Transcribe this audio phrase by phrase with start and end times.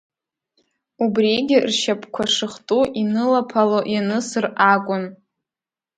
[1.03, 5.03] Убригьы ршьапқәа шыхту инылаԥало ианысыр акәын.